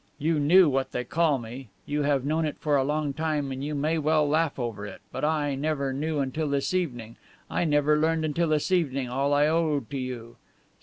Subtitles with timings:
[0.17, 1.69] You knew what they call me.
[1.85, 4.99] You have known it for a long time, and you may well laugh over it.
[5.11, 7.17] But I, I never knew until this evening;
[7.51, 10.37] I never learned until this evening all I owe to you.